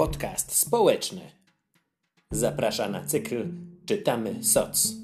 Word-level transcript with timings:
podcast 0.00 0.52
społeczny. 0.52 1.20
Zaprasza 2.30 2.88
na 2.88 3.04
cykl 3.04 3.48
Czytamy 3.86 4.44
Soc. 4.44 4.94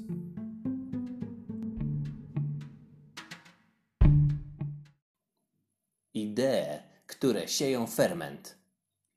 Idee, 6.13 6.83
które 7.07 7.47
sieją 7.47 7.87
ferment, 7.87 8.57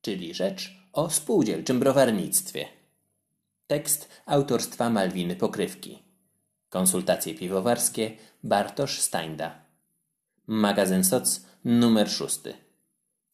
czyli 0.02 0.34
rzecz 0.34 0.76
o 0.92 1.10
spółdzielczym 1.10 1.80
browarnictwie. 1.80 2.68
Tekst 3.66 4.08
autorstwa 4.26 4.90
Malwiny 4.90 5.36
Pokrywki. 5.36 6.02
Konsultacje 6.68 7.34
piwowarskie 7.34 8.16
Bartosz 8.44 9.00
Stańda. 9.00 9.64
Magazyn 10.46 11.04
Soc 11.04 11.46
numer 11.64 12.10
szósty. 12.10 12.54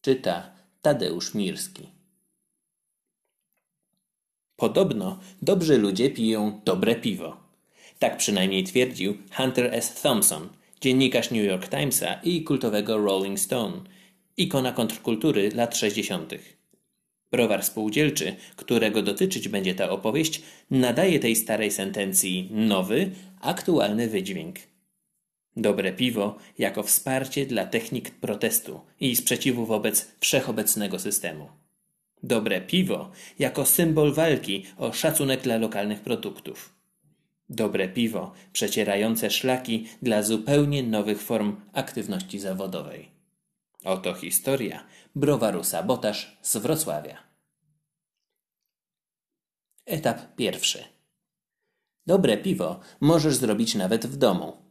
Czyta 0.01 0.51
Tadeusz 0.81 1.33
Mirski. 1.33 1.96
Podobno 4.57 5.19
dobrzy 5.41 5.77
ludzie 5.77 6.09
piją 6.09 6.61
dobre 6.65 6.95
piwo. 6.95 7.37
Tak 7.99 8.17
przynajmniej 8.17 8.63
twierdził 8.63 9.17
Hunter 9.31 9.73
S. 9.73 10.01
Thompson, 10.01 10.49
dziennikarz 10.81 11.31
New 11.31 11.45
York 11.45 11.69
Timesa 11.69 12.13
i 12.23 12.43
kultowego 12.43 12.97
Rolling 12.97 13.39
Stone, 13.39 13.81
ikona 14.37 14.71
kontrkultury 14.71 15.51
lat 15.55 15.77
60. 15.77 16.33
Browar 17.31 17.63
spółdzielczy, 17.63 18.35
którego 18.55 19.01
dotyczyć 19.01 19.49
będzie 19.49 19.75
ta 19.75 19.89
opowieść, 19.89 20.41
nadaje 20.71 21.19
tej 21.19 21.35
starej 21.35 21.71
sentencji 21.71 22.49
nowy, 22.51 23.11
aktualny 23.41 24.07
wydźwięk. 24.07 24.55
Dobre 25.55 25.93
piwo 25.93 26.37
jako 26.57 26.83
wsparcie 26.83 27.45
dla 27.45 27.65
technik 27.65 28.11
protestu 28.11 28.79
i 28.99 29.15
sprzeciwu 29.15 29.65
wobec 29.65 30.11
wszechobecnego 30.19 30.99
systemu. 30.99 31.47
Dobre 32.23 32.61
piwo 32.61 33.11
jako 33.39 33.65
symbol 33.65 34.13
walki 34.13 34.65
o 34.77 34.93
szacunek 34.93 35.41
dla 35.41 35.57
lokalnych 35.57 36.01
produktów. 36.01 36.73
Dobre 37.49 37.89
piwo 37.89 38.33
przecierające 38.53 39.31
szlaki 39.31 39.87
dla 40.01 40.23
zupełnie 40.23 40.83
nowych 40.83 41.21
form 41.21 41.55
aktywności 41.73 42.39
zawodowej. 42.39 43.11
Oto 43.83 44.13
historia 44.13 44.83
browaru 45.15 45.63
Sabotaż 45.63 46.37
z 46.41 46.57
Wrocławia. 46.57 47.23
Etap 49.85 50.35
pierwszy. 50.35 50.83
Dobre 52.05 52.37
piwo 52.37 52.79
możesz 52.99 53.35
zrobić 53.35 53.75
nawet 53.75 54.07
w 54.07 54.17
domu. 54.17 54.66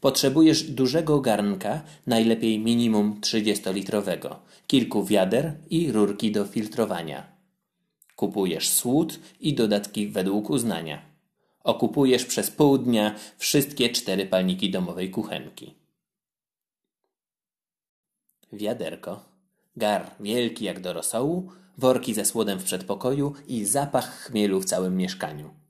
Potrzebujesz 0.00 0.62
dużego 0.62 1.20
garnka, 1.20 1.82
najlepiej 2.06 2.58
minimum 2.58 3.20
30-litrowego, 3.20 4.34
kilku 4.66 5.04
wiader 5.04 5.54
i 5.70 5.92
rurki 5.92 6.32
do 6.32 6.44
filtrowania. 6.44 7.26
Kupujesz 8.16 8.68
słód 8.68 9.18
i 9.40 9.54
dodatki 9.54 10.08
według 10.08 10.50
uznania. 10.50 11.02
Okupujesz 11.64 12.24
przez 12.24 12.50
pół 12.50 12.78
dnia 12.78 13.14
wszystkie 13.38 13.90
cztery 13.90 14.26
palniki 14.26 14.70
domowej 14.70 15.10
kuchenki. 15.10 15.74
Wiaderko, 18.52 19.24
gar 19.76 20.10
wielki 20.20 20.64
jak 20.64 20.80
do 20.80 20.92
rosołu, 20.92 21.52
worki 21.78 22.14
ze 22.14 22.24
słodem 22.24 22.58
w 22.58 22.64
przedpokoju 22.64 23.34
i 23.48 23.64
zapach 23.64 24.18
chmielu 24.18 24.60
w 24.60 24.64
całym 24.64 24.96
mieszkaniu. 24.96 25.65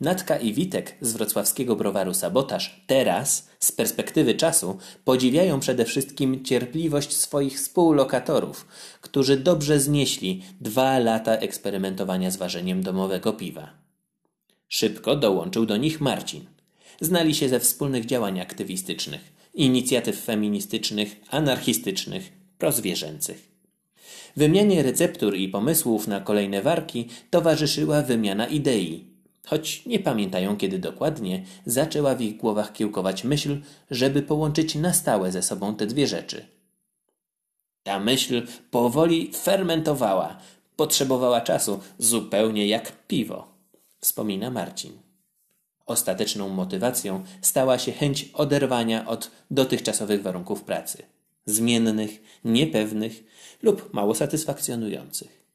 Natka 0.00 0.38
i 0.38 0.52
Witek 0.52 0.96
z 1.00 1.12
wrocławskiego 1.12 1.76
browaru 1.76 2.14
Sabotaż 2.14 2.84
teraz, 2.86 3.48
z 3.58 3.72
perspektywy 3.72 4.34
czasu, 4.34 4.78
podziwiają 5.04 5.60
przede 5.60 5.84
wszystkim 5.84 6.44
cierpliwość 6.44 7.16
swoich 7.16 7.56
współlokatorów, 7.56 8.66
którzy 9.00 9.36
dobrze 9.36 9.80
znieśli 9.80 10.42
dwa 10.60 10.98
lata 10.98 11.32
eksperymentowania 11.32 12.30
z 12.30 12.36
ważeniem 12.36 12.82
domowego 12.82 13.32
piwa. 13.32 13.70
Szybko 14.68 15.16
dołączył 15.16 15.66
do 15.66 15.76
nich 15.76 16.00
Marcin. 16.00 16.44
Znali 17.00 17.34
się 17.34 17.48
ze 17.48 17.60
wspólnych 17.60 18.06
działań 18.06 18.40
aktywistycznych, 18.40 19.32
inicjatyw 19.54 20.20
feministycznych, 20.24 21.16
anarchistycznych, 21.30 22.32
prozwierzęcych. 22.58 23.48
Wymianie 24.36 24.82
receptur 24.82 25.36
i 25.36 25.48
pomysłów 25.48 26.08
na 26.08 26.20
kolejne 26.20 26.62
warki 26.62 27.08
towarzyszyła 27.30 28.02
wymiana 28.02 28.46
idei, 28.46 29.15
choć 29.46 29.86
nie 29.86 29.98
pamiętają 29.98 30.56
kiedy 30.56 30.78
dokładnie, 30.78 31.44
zaczęła 31.66 32.14
w 32.14 32.20
ich 32.20 32.36
głowach 32.36 32.72
kiełkować 32.72 33.24
myśl, 33.24 33.60
żeby 33.90 34.22
połączyć 34.22 34.74
na 34.74 34.92
stałe 34.92 35.32
ze 35.32 35.42
sobą 35.42 35.74
te 35.74 35.86
dwie 35.86 36.06
rzeczy. 36.06 36.46
Ta 37.82 38.00
myśl 38.00 38.42
powoli 38.70 39.32
fermentowała, 39.32 40.38
potrzebowała 40.76 41.40
czasu, 41.40 41.80
zupełnie 41.98 42.66
jak 42.66 43.06
piwo, 43.06 43.48
wspomina 44.00 44.50
Marcin. 44.50 44.92
Ostateczną 45.86 46.48
motywacją 46.48 47.24
stała 47.40 47.78
się 47.78 47.92
chęć 47.92 48.30
oderwania 48.34 49.06
od 49.06 49.30
dotychczasowych 49.50 50.22
warunków 50.22 50.62
pracy 50.62 51.02
zmiennych, 51.46 52.22
niepewnych 52.44 53.24
lub 53.62 53.94
mało 53.94 54.14
satysfakcjonujących. 54.14 55.45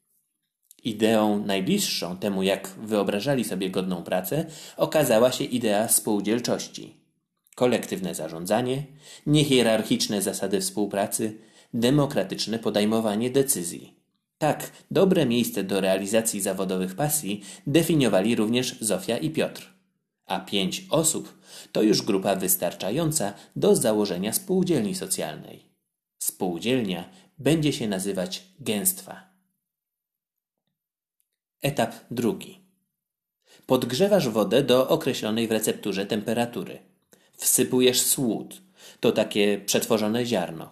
Ideą 0.84 1.44
najbliższą 1.44 2.16
temu, 2.16 2.42
jak 2.42 2.68
wyobrażali 2.68 3.44
sobie 3.44 3.70
godną 3.70 4.02
pracę, 4.02 4.44
okazała 4.76 5.32
się 5.32 5.44
idea 5.44 5.88
spółdzielczości. 5.88 6.96
Kolektywne 7.54 8.14
zarządzanie, 8.14 8.82
niehierarchiczne 9.26 10.22
zasady 10.22 10.60
współpracy, 10.60 11.38
demokratyczne 11.74 12.58
podejmowanie 12.58 13.30
decyzji. 13.30 14.02
Tak, 14.38 14.72
dobre 14.90 15.26
miejsce 15.26 15.64
do 15.64 15.80
realizacji 15.80 16.40
zawodowych 16.40 16.94
pasji 16.94 17.42
definiowali 17.66 18.36
również 18.36 18.78
Zofia 18.80 19.18
i 19.18 19.30
Piotr. 19.30 19.72
A 20.26 20.40
pięć 20.40 20.86
osób 20.90 21.38
to 21.72 21.82
już 21.82 22.02
grupa 22.02 22.36
wystarczająca 22.36 23.32
do 23.56 23.76
założenia 23.76 24.32
spółdzielni 24.32 24.94
socjalnej. 24.94 25.72
Spółdzielnia 26.18 27.08
będzie 27.38 27.72
się 27.72 27.88
nazywać 27.88 28.42
gęstwa. 28.60 29.31
Etap 31.62 31.94
drugi. 32.10 32.60
Podgrzewasz 33.66 34.28
wodę 34.28 34.62
do 34.62 34.88
określonej 34.88 35.48
w 35.48 35.52
recepturze 35.52 36.06
temperatury. 36.06 36.78
Wsypujesz 37.36 38.00
słód. 38.00 38.62
To 39.00 39.12
takie 39.12 39.58
przetworzone 39.58 40.26
ziarno. 40.26 40.70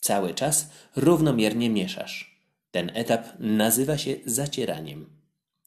Cały 0.00 0.34
czas 0.34 0.68
równomiernie 0.96 1.70
mieszasz. 1.70 2.40
Ten 2.70 2.90
etap 2.94 3.26
nazywa 3.38 3.98
się 3.98 4.16
zacieraniem. 4.26 5.06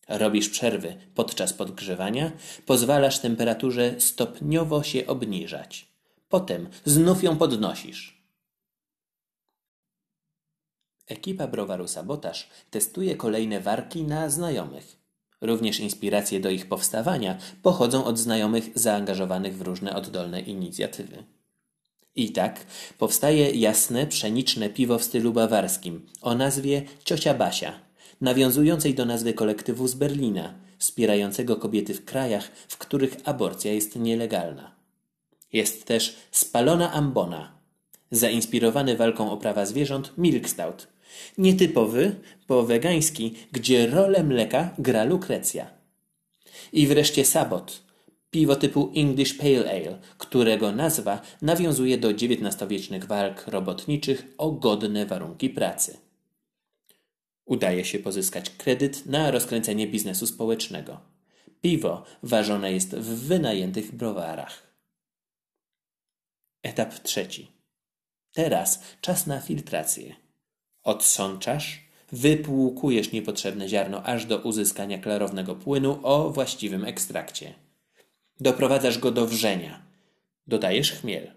Robisz 0.07 0.49
przerwy 0.49 0.95
podczas 1.15 1.53
podgrzewania, 1.53 2.31
pozwalasz 2.65 3.19
temperaturze 3.19 3.95
stopniowo 3.97 4.83
się 4.83 5.07
obniżać. 5.07 5.87
Potem 6.29 6.69
znów 6.85 7.23
ją 7.23 7.37
podnosisz. 7.37 8.20
Ekipa 11.11 11.47
browaru 11.47 11.87
Sabotaż 11.87 12.49
testuje 12.71 13.15
kolejne 13.15 13.59
warki 13.59 14.03
na 14.03 14.29
znajomych. 14.29 14.97
Również 15.41 15.79
inspiracje 15.79 16.39
do 16.39 16.49
ich 16.49 16.69
powstawania 16.69 17.37
pochodzą 17.61 18.05
od 18.05 18.19
znajomych 18.19 18.69
zaangażowanych 18.75 19.57
w 19.57 19.61
różne 19.61 19.95
oddolne 19.95 20.41
inicjatywy. 20.41 21.23
I 22.15 22.31
tak 22.31 22.65
powstaje 22.97 23.51
jasne, 23.51 24.07
pszeniczne 24.07 24.69
piwo 24.69 24.97
w 24.97 25.03
stylu 25.03 25.33
bawarskim 25.33 26.05
o 26.21 26.35
nazwie 26.35 26.83
Ciocia 27.03 27.33
Basia, 27.33 27.73
nawiązującej 28.21 28.93
do 28.93 29.05
nazwy 29.05 29.33
kolektywu 29.33 29.87
z 29.87 29.95
Berlina, 29.95 30.53
wspierającego 30.77 31.55
kobiety 31.55 31.93
w 31.93 32.05
krajach, 32.05 32.51
w 32.67 32.77
których 32.77 33.17
aborcja 33.23 33.73
jest 33.73 33.95
nielegalna. 33.95 34.71
Jest 35.53 35.85
też 35.85 36.15
Spalona 36.31 36.91
Ambona, 36.93 37.51
zainspirowany 38.11 38.97
walką 38.97 39.31
o 39.31 39.37
prawa 39.37 39.65
zwierząt 39.65 40.13
Milk 40.17 40.49
Stout, 40.49 40.87
Nietypowy, 41.37 42.15
bo 42.47 42.63
wegański, 42.63 43.35
gdzie 43.51 43.87
rolę 43.87 44.23
mleka 44.23 44.75
gra 44.77 45.03
lukrecja. 45.03 45.71
I 46.73 46.87
wreszcie 46.87 47.25
sabot, 47.25 47.83
piwo 48.31 48.55
typu 48.55 48.91
English 48.95 49.33
Pale 49.33 49.71
Ale, 49.71 49.99
którego 50.17 50.71
nazwa 50.71 51.21
nawiązuje 51.41 51.97
do 51.97 52.09
XIX-wiecznych 52.09 53.05
walk 53.05 53.47
robotniczych 53.47 54.27
o 54.37 54.51
godne 54.51 55.05
warunki 55.05 55.49
pracy. 55.49 55.97
Udaje 57.45 57.85
się 57.85 57.99
pozyskać 57.99 58.49
kredyt 58.49 59.05
na 59.05 59.31
rozkręcenie 59.31 59.87
biznesu 59.87 60.27
społecznego. 60.27 60.99
Piwo 61.61 62.03
ważone 62.23 62.73
jest 62.73 62.95
w 62.95 63.27
wynajętych 63.27 63.95
browarach. 63.95 64.71
Etap 66.63 66.99
trzeci. 66.99 67.51
Teraz 68.31 68.81
czas 69.01 69.27
na 69.27 69.41
filtrację. 69.41 70.15
Odsączasz, 70.83 71.81
wypłukujesz 72.11 73.11
niepotrzebne 73.11 73.69
ziarno 73.69 74.03
aż 74.03 74.25
do 74.25 74.37
uzyskania 74.37 74.97
klarownego 74.97 75.55
płynu 75.55 75.99
o 76.03 76.29
właściwym 76.29 76.85
ekstrakcie. 76.85 77.53
Doprowadzasz 78.39 78.97
go 78.97 79.11
do 79.11 79.27
wrzenia. 79.27 79.81
Dodajesz 80.47 80.91
chmiel. 80.91 81.31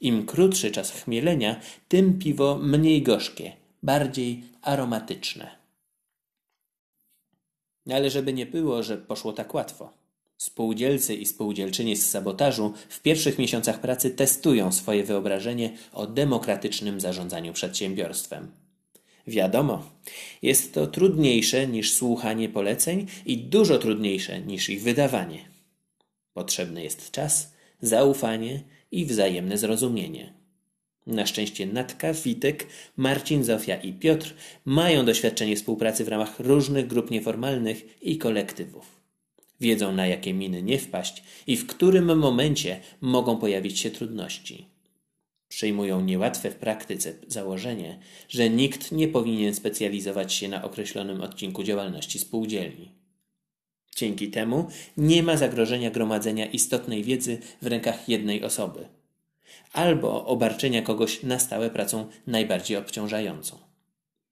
Im 0.00 0.26
krótszy 0.26 0.70
czas 0.70 0.90
chmielenia, 0.90 1.60
tym 1.88 2.18
piwo 2.18 2.58
mniej 2.62 3.02
gorzkie, 3.02 3.52
bardziej 3.82 4.44
aromatyczne. 4.62 5.58
Ale 7.90 8.10
żeby 8.10 8.32
nie 8.32 8.46
było, 8.46 8.82
że 8.82 8.96
poszło 8.96 9.32
tak 9.32 9.54
łatwo. 9.54 9.92
Spółdzielcy 10.36 11.14
i 11.14 11.26
spółdzielczynie 11.26 11.96
z 11.96 12.10
sabotażu 12.10 12.72
w 12.88 13.00
pierwszych 13.00 13.38
miesiącach 13.38 13.80
pracy 13.80 14.10
testują 14.10 14.72
swoje 14.72 15.04
wyobrażenie 15.04 15.76
o 15.92 16.06
demokratycznym 16.06 17.00
zarządzaniu 17.00 17.52
przedsiębiorstwem. 17.52 18.50
Wiadomo, 19.28 19.90
jest 20.42 20.74
to 20.74 20.86
trudniejsze 20.86 21.66
niż 21.66 21.92
słuchanie 21.92 22.48
poleceń 22.48 23.06
i 23.26 23.38
dużo 23.38 23.78
trudniejsze 23.78 24.40
niż 24.40 24.68
ich 24.68 24.82
wydawanie. 24.82 25.48
Potrzebny 26.32 26.82
jest 26.82 27.10
czas, 27.10 27.52
zaufanie 27.80 28.62
i 28.92 29.04
wzajemne 29.04 29.58
zrozumienie. 29.58 30.34
Na 31.06 31.26
szczęście 31.26 31.66
Natka, 31.66 32.12
Witek, 32.12 32.66
Marcin, 32.96 33.44
Zofia 33.44 33.76
i 33.76 33.92
Piotr 33.92 34.34
mają 34.64 35.04
doświadczenie 35.04 35.56
współpracy 35.56 36.04
w 36.04 36.08
ramach 36.08 36.40
różnych 36.40 36.86
grup 36.86 37.10
nieformalnych 37.10 38.02
i 38.02 38.18
kolektywów. 38.18 39.00
Wiedzą 39.60 39.92
na 39.92 40.06
jakie 40.06 40.34
miny 40.34 40.62
nie 40.62 40.78
wpaść 40.78 41.22
i 41.46 41.56
w 41.56 41.66
którym 41.66 42.18
momencie 42.18 42.80
mogą 43.00 43.36
pojawić 43.36 43.80
się 43.80 43.90
trudności. 43.90 44.77
Przyjmują 45.58 46.00
niełatwe 46.00 46.50
w 46.50 46.56
praktyce 46.56 47.12
założenie, 47.28 47.98
że 48.28 48.50
nikt 48.50 48.92
nie 48.92 49.08
powinien 49.08 49.54
specjalizować 49.54 50.32
się 50.34 50.48
na 50.48 50.64
określonym 50.64 51.20
odcinku 51.20 51.62
działalności 51.62 52.18
spółdzielni. 52.18 52.92
Dzięki 53.96 54.30
temu 54.30 54.68
nie 54.96 55.22
ma 55.22 55.36
zagrożenia 55.36 55.90
gromadzenia 55.90 56.46
istotnej 56.46 57.04
wiedzy 57.04 57.38
w 57.62 57.66
rękach 57.66 58.08
jednej 58.08 58.44
osoby– 58.44 58.88
albo 59.72 60.26
obarczenia 60.26 60.82
kogoś 60.82 61.22
na 61.22 61.38
stałe 61.38 61.70
pracą 61.70 62.06
najbardziej 62.26 62.76
obciążającą. 62.76 63.58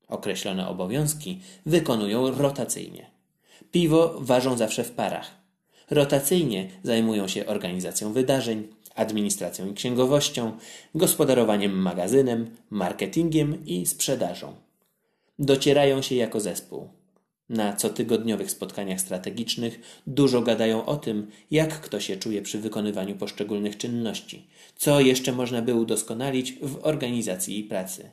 Określone 0.09 0.69
obowiązki 0.69 1.41
wykonują 1.67 2.31
rotacyjnie. 2.31 3.11
Piwo 3.73 4.17
ważą 4.21 4.57
zawsze 4.57 4.85
w 4.85 4.91
parach. 4.91 5.31
Rotacyjnie 5.91 6.69
zajmują 6.83 7.29
się 7.29 7.47
organizacją 7.47 8.13
wydarzeń, 8.13 8.76
administracją 8.97 9.71
i 9.71 9.75
księgowością, 9.75 10.53
gospodarowaniem 10.95 11.83
magazynem, 11.83 12.51
marketingiem 12.71 13.67
i 13.67 13.87
sprzedażą. 13.87 14.55
Docierają 15.39 16.03
się 16.03 16.15
jako 16.15 16.41
zespół. 16.41 16.89
Na 17.49 17.73
cotygodniowych 17.73 18.51
spotkaniach 18.51 19.01
strategicznych 19.01 20.01
dużo 20.07 20.43
gadają 20.43 20.87
o 20.87 20.97
tym, 20.97 21.31
jak 21.51 21.81
kto 21.81 22.01
się 22.01 22.17
czuje 22.17 22.43
przy 22.43 22.59
wykonywaniu 22.59 23.17
poszczególnych 23.17 23.77
czynności, 23.77 24.47
co 24.77 25.01
jeszcze 25.01 25.33
można 25.33 25.63
by 25.63 25.75
udoskonalić 25.75 26.53
w 26.63 26.79
organizacji 26.83 27.59
i 27.59 27.65
pracy. 27.65 28.11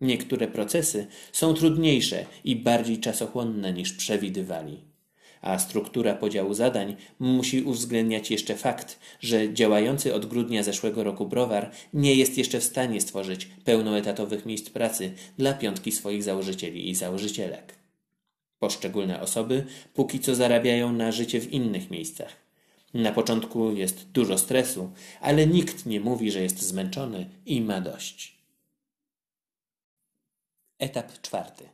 Niektóre 0.00 0.48
procesy 0.48 1.06
są 1.32 1.54
trudniejsze 1.54 2.26
i 2.44 2.56
bardziej 2.56 2.98
czasochłonne 2.98 3.72
niż 3.72 3.92
przewidywali, 3.92 4.89
a 5.40 5.58
struktura 5.58 6.14
podziału 6.14 6.54
zadań 6.54 6.96
musi 7.18 7.62
uwzględniać 7.62 8.30
jeszcze 8.30 8.54
fakt, 8.54 8.98
że 9.20 9.54
działający 9.54 10.14
od 10.14 10.26
grudnia 10.26 10.62
zeszłego 10.62 11.04
roku 11.04 11.26
browar 11.26 11.70
nie 11.94 12.14
jest 12.14 12.38
jeszcze 12.38 12.60
w 12.60 12.64
stanie 12.64 13.00
stworzyć 13.00 13.48
pełnoetatowych 13.64 14.46
miejsc 14.46 14.70
pracy 14.70 15.12
dla 15.38 15.54
piątki 15.54 15.92
swoich 15.92 16.22
założycieli 16.22 16.90
i 16.90 16.94
założycielek. 16.94 17.74
Poszczególne 18.58 19.20
osoby 19.20 19.66
póki 19.94 20.20
co 20.20 20.34
zarabiają 20.34 20.92
na 20.92 21.12
życie 21.12 21.40
w 21.40 21.52
innych 21.52 21.90
miejscach. 21.90 22.36
Na 22.94 23.12
początku 23.12 23.72
jest 23.72 24.10
dużo 24.10 24.38
stresu, 24.38 24.92
ale 25.20 25.46
nikt 25.46 25.86
nie 25.86 26.00
mówi, 26.00 26.30
że 26.30 26.42
jest 26.42 26.62
zmęczony 26.62 27.30
i 27.46 27.60
ma 27.60 27.80
dość. 27.80 28.40
Etap 30.78 31.20
czwarty. 31.22 31.68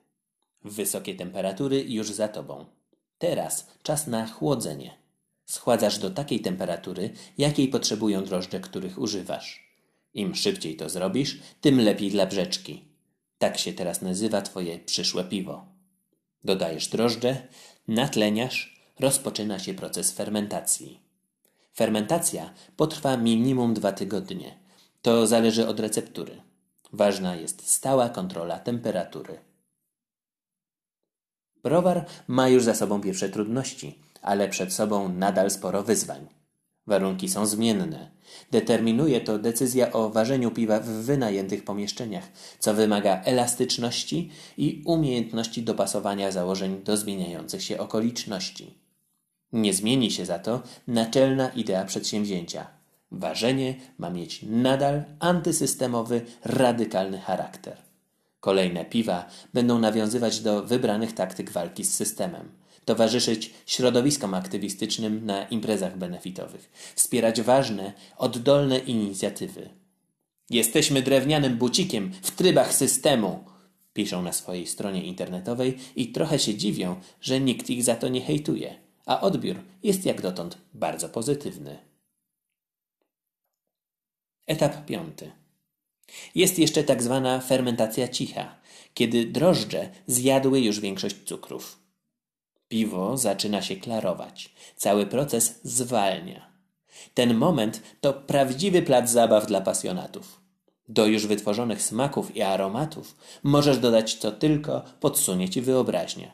Wysokie 0.65 1.15
temperatury 1.15 1.85
już 1.89 2.13
za 2.13 2.29
tobą. 2.29 2.76
Teraz 3.19 3.67
czas 3.83 4.07
na 4.07 4.27
chłodzenie. 4.27 4.99
Schładzasz 5.47 5.99
do 5.99 6.11
takiej 6.11 6.41
temperatury, 6.41 7.11
jakiej 7.39 7.69
potrzebują 7.69 8.25
drożdże, 8.25 8.61
których 8.61 8.99
używasz. 8.99 9.67
Im 10.15 10.35
szybciej 10.35 10.77
to 10.77 10.89
zrobisz, 10.89 11.39
tym 11.61 11.81
lepiej 11.81 12.11
dla 12.11 12.27
brzeczki. 12.27 12.85
Tak 13.39 13.59
się 13.59 13.73
teraz 13.73 14.03
nazywa 14.03 14.43
twoje 14.43 14.79
przyszłe 14.79 15.25
piwo. 15.25 15.67
Dodajesz 16.45 16.89
drożdże, 16.89 17.49
natleniasz, 17.89 18.81
rozpoczyna 19.01 19.59
się 19.59 19.75
proces 19.75 20.13
fermentacji. 20.13 21.01
Fermentacja 21.77 22.55
potrwa 22.77 23.17
minimum 23.17 23.75
dwa 23.75 23.93
tygodnie. 23.93 24.59
To 25.03 25.27
zależy 25.27 25.69
od 25.69 25.81
receptury. 25.81 26.43
Ważna 26.93 27.37
jest 27.37 27.69
stała 27.69 28.09
kontrola 28.09 28.59
temperatury. 28.59 29.39
Browar 31.67 32.07
ma 32.29 32.49
już 32.49 32.65
za 32.65 32.75
sobą 32.75 33.01
pierwsze 33.01 33.29
trudności, 33.29 33.99
ale 34.23 34.49
przed 34.49 34.73
sobą 34.73 35.09
nadal 35.09 35.51
sporo 35.51 35.83
wyzwań. 35.83 36.27
Warunki 36.87 37.29
są 37.29 37.47
zmienne. 37.47 38.11
Determinuje 38.51 39.21
to 39.21 39.39
decyzja 39.39 39.93
o 39.93 40.11
ważeniu 40.11 40.51
piwa 40.51 40.81
w 40.81 40.87
wynajętych 40.87 41.65
pomieszczeniach, 41.65 42.29
co 42.59 42.75
wymaga 42.75 43.23
elastyczności 43.25 44.31
i 44.59 44.83
umiejętności 44.85 45.63
dopasowania 45.63 46.31
założeń 46.31 46.83
do 46.85 46.97
zmieniających 46.97 47.63
się 47.63 47.79
okoliczności. 47.79 48.75
Nie 49.53 49.73
zmieni 49.75 50.11
się 50.11 50.27
za 50.27 50.39
to 50.39 50.63
naczelna 50.89 51.49
idea 51.49 51.85
przedsięwzięcia. 51.85 52.67
Ważenie 53.11 53.75
ma 53.99 54.11
mieć 54.11 54.43
nadal 54.43 55.05
antysystemowy, 55.21 56.21
radykalny 56.45 57.19
charakter. 57.19 57.86
Kolejne 58.47 58.85
piwa 58.85 59.29
będą 59.55 59.79
nawiązywać 59.79 60.41
do 60.41 60.63
wybranych 60.63 61.13
taktyk 61.13 61.51
walki 61.51 61.85
z 61.85 61.95
systemem 61.95 62.53
towarzyszyć 62.85 63.55
środowiskom 63.67 64.35
aktywistycznym 64.35 65.27
na 65.27 65.49
imprezach 65.49 65.99
benefitowych, 65.99 66.93
wspierać 66.95 67.43
ważne, 67.43 67.93
oddolne 68.17 68.79
inicjatywy. 68.79 69.69
Jesteśmy 70.51 71.03
drewnianym 71.03 71.57
bucikiem 71.57 72.13
w 72.23 72.31
trybach 72.31 72.75
systemu, 72.75 73.45
piszą 73.93 74.23
na 74.23 74.33
swojej 74.33 74.67
stronie 74.67 75.05
internetowej 75.05 75.79
i 75.97 76.13
trochę 76.13 76.39
się 76.39 76.55
dziwią, 76.55 77.01
że 77.21 77.41
nikt 77.41 77.71
ich 77.71 77.85
za 77.85 77.95
to 77.95 78.09
nie 78.09 78.21
hejtuje, 78.21 78.75
a 79.07 79.21
odbiór 79.21 79.57
jest 79.83 80.07
jak 80.07 80.21
dotąd 80.21 80.59
bardzo 80.75 81.09
pozytywny. 81.09 81.79
Etap 84.47 84.85
piąty. 84.85 85.46
Jest 86.35 86.59
jeszcze 86.59 86.85
tak 86.85 87.03
zwana 87.03 87.41
fermentacja 87.41 88.09
cicha, 88.09 88.57
kiedy 88.95 89.25
drożdże 89.25 89.89
zjadły 90.07 90.61
już 90.61 90.81
większość 90.81 91.17
cukrów. 91.25 91.79
Piwo 92.69 93.17
zaczyna 93.17 93.63
się 93.63 93.77
klarować. 93.77 94.55
Cały 94.77 95.07
proces 95.07 95.61
zwalnia. 95.63 96.51
Ten 97.15 97.35
moment 97.35 97.83
to 98.01 98.13
prawdziwy 98.13 98.83
plac 98.83 99.11
zabaw 99.11 99.47
dla 99.47 99.61
pasjonatów. 99.61 100.41
Do 100.89 101.07
już 101.07 101.27
wytworzonych 101.27 101.83
smaków 101.83 102.37
i 102.37 102.43
aromatów 102.43 103.17
możesz 103.43 103.79
dodać 103.79 104.15
co 104.15 104.33
tylko 104.33 104.85
podsunie 105.01 105.49
ci 105.49 105.63
wyobraźnia. 105.63 106.33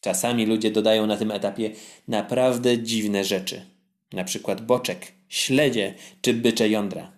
Czasami 0.00 0.46
ludzie 0.46 0.70
dodają 0.70 1.06
na 1.06 1.16
tym 1.16 1.30
etapie 1.30 1.70
naprawdę 2.08 2.82
dziwne 2.82 3.24
rzeczy, 3.24 3.66
na 4.12 4.24
przykład 4.24 4.60
boczek, 4.60 5.12
śledzie 5.28 5.94
czy 6.20 6.34
bycze 6.34 6.68
jądra. 6.68 7.12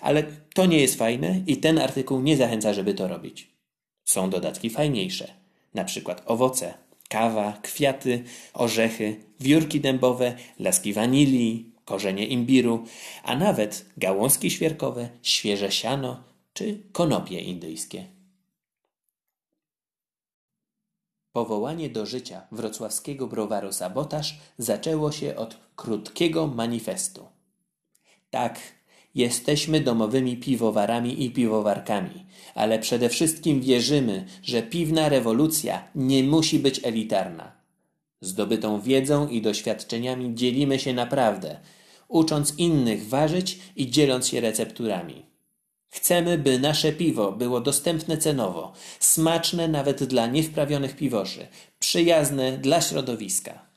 Ale 0.00 0.22
to 0.54 0.66
nie 0.66 0.80
jest 0.80 0.98
fajne 0.98 1.42
i 1.46 1.56
ten 1.56 1.78
artykuł 1.78 2.20
nie 2.20 2.36
zachęca, 2.36 2.74
żeby 2.74 2.94
to 2.94 3.08
robić. 3.08 3.50
Są 4.04 4.30
dodatki 4.30 4.70
fajniejsze, 4.70 5.34
na 5.74 5.84
przykład 5.84 6.22
owoce, 6.26 6.74
kawa, 7.08 7.58
kwiaty, 7.62 8.24
orzechy, 8.54 9.16
wiórki 9.40 9.80
dębowe, 9.80 10.34
laski 10.58 10.92
wanilii, 10.92 11.72
korzenie 11.84 12.26
imbiru, 12.26 12.84
a 13.22 13.36
nawet 13.36 13.86
gałązki 13.96 14.50
świerkowe, 14.50 15.08
świeże 15.22 15.72
siano 15.72 16.22
czy 16.52 16.82
konopie 16.92 17.40
indyjskie. 17.40 18.04
Powołanie 21.32 21.90
do 21.90 22.06
życia 22.06 22.46
wrocławskiego 22.52 23.26
browaru 23.26 23.72
Sabotaż 23.72 24.38
zaczęło 24.58 25.12
się 25.12 25.36
od 25.36 25.56
krótkiego 25.76 26.46
manifestu. 26.46 27.28
Tak, 28.30 28.60
Jesteśmy 29.14 29.80
domowymi 29.80 30.36
piwowarami 30.36 31.24
i 31.24 31.30
piwowarkami, 31.30 32.26
ale 32.54 32.78
przede 32.78 33.08
wszystkim 33.08 33.60
wierzymy, 33.60 34.26
że 34.42 34.62
piwna 34.62 35.08
rewolucja 35.08 35.88
nie 35.94 36.24
musi 36.24 36.58
być 36.58 36.80
elitarna. 36.84 37.52
Zdobytą 38.20 38.80
wiedzą 38.80 39.28
i 39.28 39.42
doświadczeniami 39.42 40.34
dzielimy 40.34 40.78
się 40.78 40.94
naprawdę, 40.94 41.60
ucząc 42.08 42.58
innych 42.58 43.08
ważyć 43.08 43.58
i 43.76 43.90
dzieląc 43.90 44.28
się 44.28 44.40
recepturami. 44.40 45.26
Chcemy, 45.88 46.38
by 46.38 46.58
nasze 46.58 46.92
piwo 46.92 47.32
było 47.32 47.60
dostępne 47.60 48.18
cenowo, 48.18 48.72
smaczne 49.00 49.68
nawet 49.68 50.04
dla 50.04 50.26
niewprawionych 50.26 50.96
piwoszy, 50.96 51.46
przyjazne 51.78 52.58
dla 52.58 52.80
środowiska. 52.80 53.69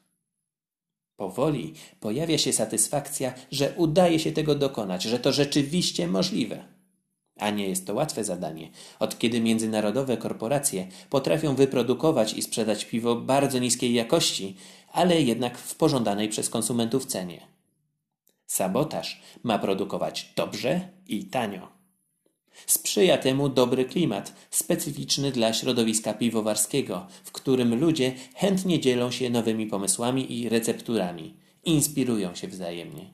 Powoli 1.24 1.74
pojawia 2.00 2.38
się 2.38 2.54
satysfakcja, 2.54 3.34
że 3.52 3.74
udaje 3.78 4.20
się 4.20 4.32
tego 4.32 4.56
dokonać, 4.56 5.04
że 5.04 5.20
to 5.20 5.32
rzeczywiście 5.32 6.08
możliwe. 6.08 6.64
A 7.40 7.50
nie 7.50 7.68
jest 7.68 7.88
to 7.88 7.94
łatwe 7.94 8.24
zadanie, 8.24 8.70
od 9.00 9.20
kiedy 9.20 9.42
międzynarodowe 9.42 10.18
korporacje 10.18 10.88
potrafią 11.10 11.56
wyprodukować 11.56 12.34
i 12.34 12.42
sprzedać 12.42 12.86
piwo 12.86 13.16
bardzo 13.16 13.60
niskiej 13.60 13.94
jakości, 13.94 14.56
ale 14.92 15.22
jednak 15.22 15.58
w 15.58 15.76
pożądanej 15.76 16.30
przez 16.30 16.50
konsumentów 16.50 17.06
cenie. 17.06 17.48
Sabotaż 18.48 19.22
ma 19.44 19.60
produkować 19.60 20.34
dobrze 20.36 20.90
i 21.08 21.26
tanio. 21.26 21.83
Sprzyja 22.94 23.18
temu 23.18 23.50
dobry 23.50 23.86
klimat, 23.86 24.34
specyficzny 24.52 25.32
dla 25.32 25.54
środowiska 25.54 26.14
piwowarskiego, 26.14 27.08
w 27.24 27.32
którym 27.32 27.80
ludzie 27.80 28.14
chętnie 28.36 28.80
dzielą 28.80 29.12
się 29.12 29.30
nowymi 29.30 29.68
pomysłami 29.68 30.40
i 30.40 30.50
recepturami, 30.50 31.36
inspirują 31.64 32.36
się 32.36 32.48
wzajemnie. 32.48 33.14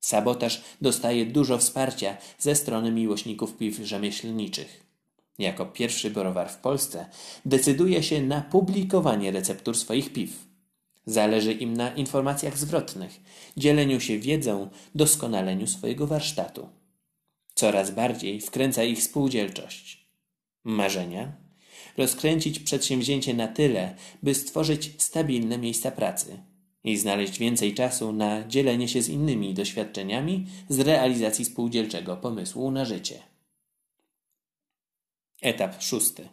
Sabotaż 0.00 0.62
dostaje 0.80 1.26
dużo 1.26 1.58
wsparcia 1.58 2.16
ze 2.38 2.54
strony 2.54 2.90
miłośników 2.90 3.56
piw 3.56 3.76
rzemieślniczych. 3.76 4.86
Jako 5.38 5.66
pierwszy 5.66 6.10
browar 6.10 6.50
w 6.50 6.56
Polsce 6.56 7.06
decyduje 7.44 8.02
się 8.02 8.22
na 8.22 8.40
publikowanie 8.40 9.30
receptur 9.30 9.76
swoich 9.76 10.12
piw. 10.12 10.30
Zależy 11.06 11.52
im 11.52 11.76
na 11.76 11.94
informacjach 11.94 12.58
zwrotnych, 12.58 13.20
dzieleniu 13.56 14.00
się 14.00 14.18
wiedzą, 14.18 14.68
doskonaleniu 14.94 15.66
swojego 15.66 16.06
warsztatu. 16.06 16.68
Coraz 17.54 17.90
bardziej 17.90 18.40
wkręca 18.40 18.84
ich 18.84 19.02
spółdzielczość. 19.02 20.06
Marzenia? 20.64 21.32
Rozkręcić 21.96 22.58
przedsięwzięcie 22.58 23.34
na 23.34 23.48
tyle, 23.48 23.94
by 24.22 24.34
stworzyć 24.34 24.92
stabilne 24.98 25.58
miejsca 25.58 25.90
pracy 25.90 26.38
i 26.84 26.96
znaleźć 26.96 27.38
więcej 27.38 27.74
czasu 27.74 28.12
na 28.12 28.48
dzielenie 28.48 28.88
się 28.88 29.02
z 29.02 29.08
innymi 29.08 29.54
doświadczeniami 29.54 30.46
z 30.68 30.80
realizacji 30.80 31.44
spółdzielczego 31.44 32.16
pomysłu 32.16 32.70
na 32.70 32.84
życie. 32.84 33.22
Etap 35.42 35.82
szósty. 35.82 36.28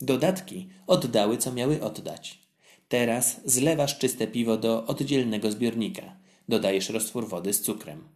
Dodatki 0.00 0.68
oddały, 0.86 1.38
co 1.38 1.52
miały 1.52 1.82
oddać. 1.82 2.38
Teraz 2.88 3.40
zlewasz 3.44 3.98
czyste 3.98 4.26
piwo 4.26 4.56
do 4.56 4.86
oddzielnego 4.86 5.50
zbiornika. 5.52 6.16
Dodajesz 6.48 6.88
roztwór 6.88 7.28
wody 7.28 7.52
z 7.52 7.60
cukrem. 7.60 8.13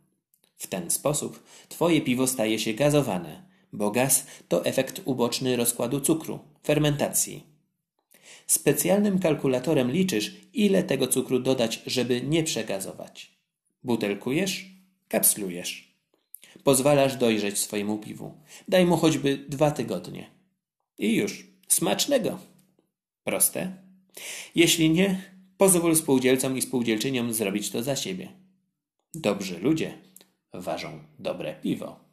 W 0.58 0.66
ten 0.66 0.90
sposób 0.90 1.42
twoje 1.68 2.00
piwo 2.00 2.26
staje 2.26 2.58
się 2.58 2.74
gazowane, 2.74 3.42
bo 3.72 3.90
gaz 3.90 4.26
to 4.48 4.64
efekt 4.64 5.00
uboczny 5.04 5.56
rozkładu 5.56 6.00
cukru, 6.00 6.38
fermentacji. 6.62 7.46
Specjalnym 8.46 9.18
kalkulatorem 9.18 9.90
liczysz, 9.90 10.36
ile 10.52 10.82
tego 10.82 11.06
cukru 11.06 11.38
dodać, 11.38 11.82
żeby 11.86 12.22
nie 12.22 12.44
przegazować. 12.44 13.30
Butelkujesz, 13.84 14.66
kapslujesz. 15.08 15.94
Pozwalasz 16.64 17.16
dojrzeć 17.16 17.58
swojemu 17.58 17.98
piwu. 17.98 18.34
Daj 18.68 18.86
mu 18.86 18.96
choćby 18.96 19.44
dwa 19.48 19.70
tygodnie. 19.70 20.30
I 20.98 21.14
już. 21.14 21.46
Smacznego. 21.68 22.38
Proste? 23.24 23.72
Jeśli 24.54 24.90
nie, 24.90 25.22
pozwól 25.56 25.96
spółdzielcom 25.96 26.56
i 26.56 26.62
spółdzielczyniom 26.62 27.32
zrobić 27.32 27.70
to 27.70 27.82
za 27.82 27.96
siebie. 27.96 28.28
Dobrzy 29.14 29.58
ludzie 29.58 30.07
ważą 30.52 31.00
dobre 31.18 31.54
piwo. 31.54 32.08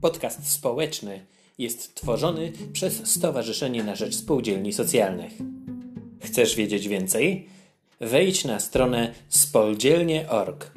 Podcast 0.00 0.52
społeczny 0.52 1.26
jest 1.58 1.94
tworzony 1.94 2.52
przez 2.72 3.06
Stowarzyszenie 3.06 3.84
na 3.84 3.94
Rzecz 3.94 4.14
Spółdzielni 4.14 4.72
Socjalnych. 4.72 5.32
Chcesz 6.22 6.56
wiedzieć 6.56 6.88
więcej? 6.88 7.48
Wejdź 8.00 8.44
na 8.44 8.60
stronę 8.60 9.14
spoldzielnie.org. 9.28 10.72